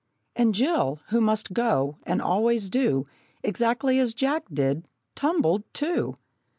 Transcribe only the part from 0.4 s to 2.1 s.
Jill, who must go